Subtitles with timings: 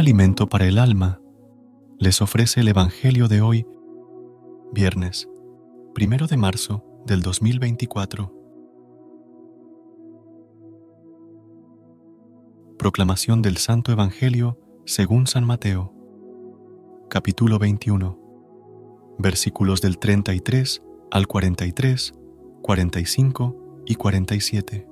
[0.00, 1.20] alimento para el alma,
[1.98, 3.66] les ofrece el Evangelio de hoy,
[4.72, 5.28] viernes,
[5.94, 8.34] primero de marzo del 2024.
[12.78, 15.92] Proclamación del Santo Evangelio según San Mateo,
[17.10, 18.18] capítulo 21,
[19.18, 22.14] versículos del 33 al 43,
[22.62, 24.88] 45 y 47.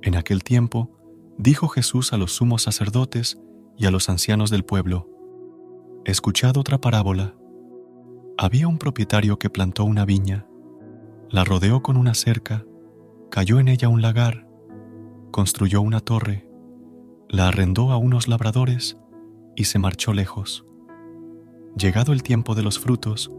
[0.00, 0.97] En aquel tiempo,
[1.38, 3.40] dijo Jesús a los sumos sacerdotes
[3.76, 5.08] y a los ancianos del pueblo,
[6.04, 7.34] Escuchad otra parábola.
[8.36, 10.46] Había un propietario que plantó una viña,
[11.30, 12.64] la rodeó con una cerca,
[13.30, 14.48] cayó en ella un lagar,
[15.30, 16.48] construyó una torre,
[17.28, 18.96] la arrendó a unos labradores
[19.54, 20.64] y se marchó lejos.
[21.76, 23.30] Llegado el tiempo de los frutos,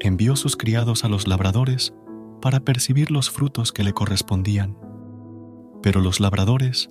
[0.00, 1.94] envió sus criados a los labradores
[2.42, 4.76] para percibir los frutos que le correspondían.
[5.82, 6.90] Pero los labradores,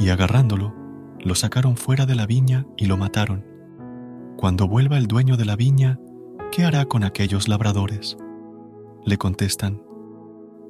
[0.00, 0.74] Y agarrándolo,
[1.20, 3.44] lo sacaron fuera de la viña y lo mataron.
[4.38, 6.00] Cuando vuelva el dueño de la viña,
[6.50, 8.16] ¿qué hará con aquellos labradores?
[9.04, 9.82] Le contestan,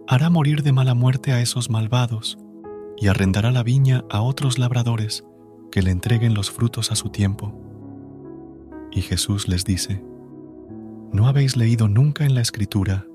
[0.08, 2.38] hará morir de mala muerte a esos malvados
[2.96, 5.24] y arrendará la viña a otros labradores
[5.70, 7.54] que le entreguen los frutos a su tiempo.
[8.90, 10.04] Y Jesús les dice,
[11.12, 13.06] ¿no habéis leído nunca en la escritura,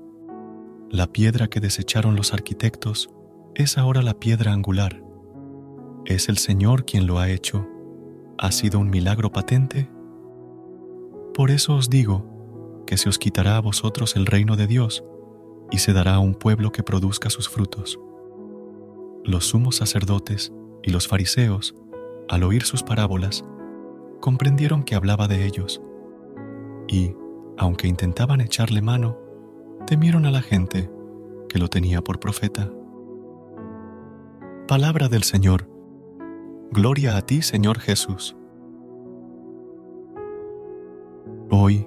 [0.90, 3.10] la piedra que desecharon los arquitectos
[3.54, 5.05] es ahora la piedra angular.
[6.06, 7.66] Es el Señor quien lo ha hecho.
[8.38, 9.90] ¿Ha sido un milagro patente?
[11.34, 15.02] Por eso os digo que se os quitará a vosotros el reino de Dios
[15.72, 17.98] y se dará a un pueblo que produzca sus frutos.
[19.24, 20.52] Los sumos sacerdotes
[20.84, 21.74] y los fariseos,
[22.28, 23.44] al oír sus parábolas,
[24.20, 25.82] comprendieron que hablaba de ellos
[26.86, 27.16] y,
[27.58, 29.18] aunque intentaban echarle mano,
[29.88, 30.88] temieron a la gente
[31.48, 32.70] que lo tenía por profeta.
[34.68, 35.75] Palabra del Señor.
[36.72, 38.36] Gloria a ti, Señor Jesús.
[41.48, 41.86] Hoy,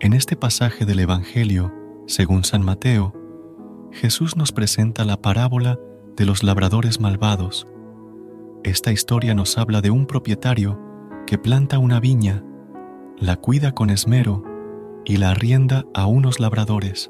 [0.00, 1.72] en este pasaje del Evangelio,
[2.06, 3.14] según San Mateo,
[3.90, 5.78] Jesús nos presenta la parábola
[6.14, 7.66] de los labradores malvados.
[8.64, 10.78] Esta historia nos habla de un propietario
[11.26, 12.44] que planta una viña,
[13.18, 14.44] la cuida con esmero
[15.06, 17.08] y la arrienda a unos labradores.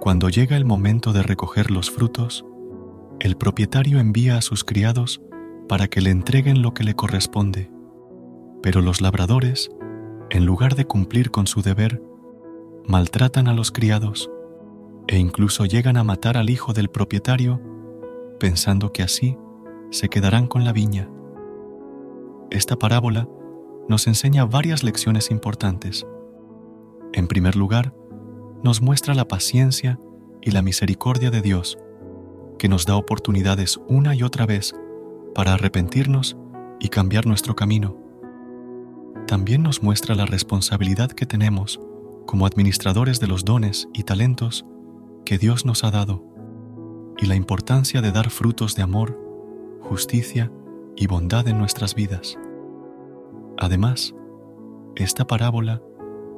[0.00, 2.44] Cuando llega el momento de recoger los frutos,
[3.20, 5.22] el propietario envía a sus criados
[5.70, 7.70] para que le entreguen lo que le corresponde,
[8.60, 9.70] pero los labradores,
[10.28, 12.02] en lugar de cumplir con su deber,
[12.88, 14.28] maltratan a los criados
[15.06, 17.60] e incluso llegan a matar al hijo del propietario
[18.40, 19.38] pensando que así
[19.92, 21.08] se quedarán con la viña.
[22.50, 23.28] Esta parábola
[23.88, 26.04] nos enseña varias lecciones importantes.
[27.12, 27.94] En primer lugar,
[28.64, 30.00] nos muestra la paciencia
[30.42, 31.78] y la misericordia de Dios
[32.58, 34.74] que nos da oportunidades una y otra vez
[35.34, 36.36] para arrepentirnos
[36.78, 37.96] y cambiar nuestro camino.
[39.26, 41.80] También nos muestra la responsabilidad que tenemos
[42.26, 44.64] como administradores de los dones y talentos
[45.24, 46.24] que Dios nos ha dado
[47.18, 49.18] y la importancia de dar frutos de amor,
[49.82, 50.50] justicia
[50.96, 52.38] y bondad en nuestras vidas.
[53.58, 54.14] Además,
[54.96, 55.82] esta parábola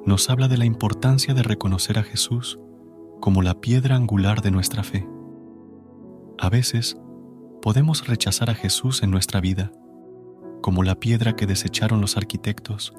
[0.05, 2.59] nos habla de la importancia de reconocer a Jesús
[3.21, 5.09] como la piedra angular de nuestra fe.
[6.39, 6.97] A veces,
[7.63, 9.73] podemos rechazar a Jesús en nuestra vida,
[10.61, 12.93] como la piedra que desecharon los arquitectos,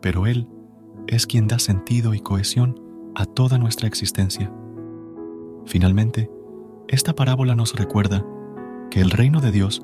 [0.00, 0.48] pero Él
[1.06, 2.80] es quien da sentido y cohesión
[3.14, 4.50] a toda nuestra existencia.
[5.66, 6.30] Finalmente,
[6.88, 8.24] esta parábola nos recuerda
[8.90, 9.82] que el reino de Dios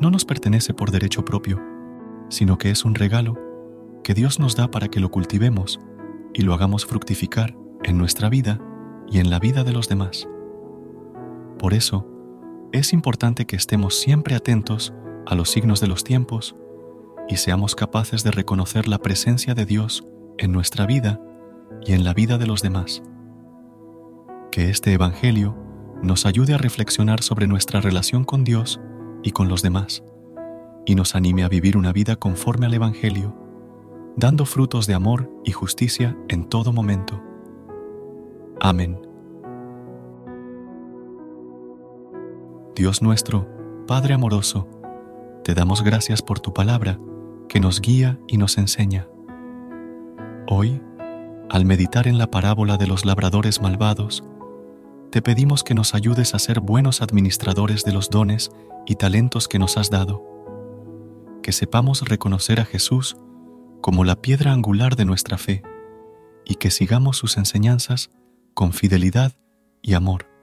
[0.00, 1.60] no nos pertenece por derecho propio,
[2.28, 3.38] sino que es un regalo
[4.02, 5.80] que Dios nos da para que lo cultivemos
[6.34, 8.60] y lo hagamos fructificar en nuestra vida
[9.08, 10.28] y en la vida de los demás.
[11.58, 12.15] Por eso,
[12.72, 14.92] es importante que estemos siempre atentos
[15.26, 16.56] a los signos de los tiempos
[17.28, 20.06] y seamos capaces de reconocer la presencia de Dios
[20.38, 21.20] en nuestra vida
[21.84, 23.02] y en la vida de los demás.
[24.50, 25.56] Que este Evangelio
[26.02, 28.80] nos ayude a reflexionar sobre nuestra relación con Dios
[29.22, 30.02] y con los demás,
[30.84, 33.36] y nos anime a vivir una vida conforme al Evangelio,
[34.16, 37.22] dando frutos de amor y justicia en todo momento.
[38.60, 39.05] Amén.
[42.76, 43.48] Dios nuestro,
[43.86, 44.68] Padre amoroso,
[45.44, 47.00] Te damos gracias por tu palabra
[47.48, 49.08] que nos guía y nos enseña.
[50.46, 50.82] Hoy,
[51.48, 54.24] al meditar en la parábola de los labradores malvados,
[55.10, 58.50] te pedimos que nos ayudes a ser buenos administradores de los dones
[58.84, 60.22] y talentos que nos has dado,
[61.42, 63.16] que sepamos reconocer a Jesús
[63.80, 65.62] como la piedra angular de nuestra fe
[66.44, 68.10] y que sigamos sus enseñanzas
[68.52, 69.32] con fidelidad
[69.80, 70.35] y amor.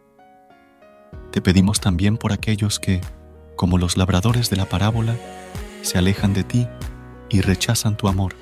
[1.34, 3.02] Te pedimos también por aquellos que,
[3.56, 5.16] como los labradores de la parábola,
[5.82, 6.68] se alejan de ti
[7.28, 8.36] y rechazan tu amor,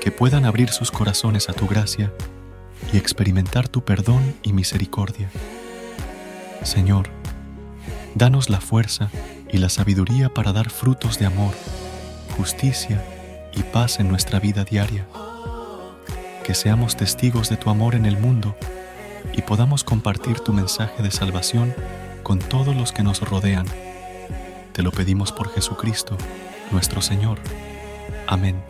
[0.00, 2.12] que puedan abrir sus corazones a tu gracia
[2.92, 5.28] y experimentar tu perdón y misericordia.
[6.62, 7.08] Señor,
[8.14, 9.10] danos la fuerza
[9.50, 11.52] y la sabiduría para dar frutos de amor,
[12.36, 13.04] justicia
[13.52, 15.04] y paz en nuestra vida diaria.
[16.44, 18.54] Que seamos testigos de tu amor en el mundo
[19.32, 21.74] y podamos compartir tu mensaje de salvación
[22.22, 23.66] con todos los que nos rodean.
[24.72, 26.16] Te lo pedimos por Jesucristo,
[26.70, 27.38] nuestro Señor.
[28.26, 28.62] Amén.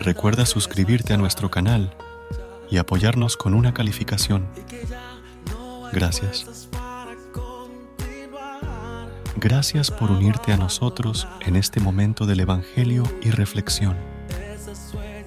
[0.00, 1.94] Recuerda suscribirte a nuestro canal
[2.70, 4.46] y apoyarnos con una calificación.
[5.92, 6.68] Gracias.
[9.36, 14.19] Gracias por unirte a nosotros en este momento del Evangelio y reflexión.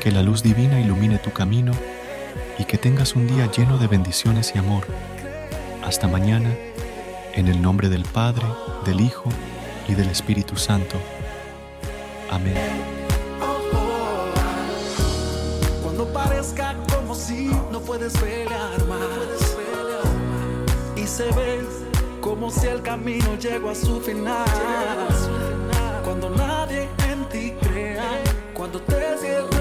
[0.00, 1.72] Que la luz divina ilumine tu camino
[2.58, 4.86] y que tengas un día lleno de bendiciones y amor.
[5.84, 6.50] Hasta mañana,
[7.34, 8.46] en el nombre del Padre,
[8.84, 9.28] del Hijo
[9.88, 10.96] y del Espíritu Santo.
[12.30, 12.56] Amén.
[15.82, 19.56] Cuando parezca como si no puedes pelear más
[20.96, 21.60] y se ve
[22.20, 24.44] como si el camino llegó a su final.
[26.02, 28.22] Cuando nadie en ti crea,
[28.54, 29.53] cuando te cierras